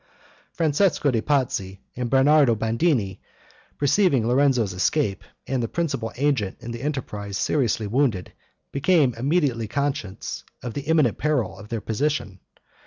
Francesco 0.53 1.11
de' 1.11 1.21
Pazzi 1.21 1.77
and 1.95 2.09
Bernardo 2.09 2.55
Bandini, 2.55 3.21
perceiving 3.77 4.27
Lorenzo's 4.27 4.73
escape, 4.73 5.23
and 5.45 5.61
the 5.61 5.67
principal 5.67 6.11
agent 6.17 6.57
in 6.59 6.71
the 6.71 6.81
enterprise 6.81 7.37
seriously 7.37 7.85
wounded, 7.85 8.33
became 8.71 9.13
immediately 9.13 9.67
conscious 9.67 10.43
of 10.63 10.73
the 10.73 10.81
imminent 10.87 11.19
peril 11.19 11.55
of 11.55 11.69
their 11.69 11.81
position. 11.81 12.39